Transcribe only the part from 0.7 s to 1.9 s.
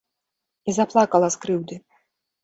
І заплакала з крыўды.